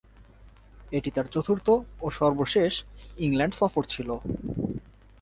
এটি 0.91 1.09
তার 1.15 1.27
চতুর্থ 1.33 1.67
ও 2.01 2.07
সর্বশেষ 2.19 2.73
ইংল্যান্ড 3.17 3.53
সফর 3.59 3.83
ছিল। 3.83 4.09